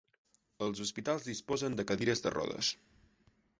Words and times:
Els 0.67 0.81
hospitals 0.85 1.27
disposen 1.27 1.77
de 1.81 1.87
cadires 1.93 2.25
de 2.27 2.35
rodes. 2.39 2.75